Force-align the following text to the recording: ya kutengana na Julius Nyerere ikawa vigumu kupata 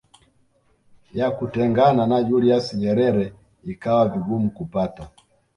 ya 1.13 1.27
kutengana 1.37 2.03
na 2.11 2.17
Julius 2.27 2.65
Nyerere 2.79 3.25
ikawa 3.71 4.09
vigumu 4.09 4.49
kupata 4.51 5.07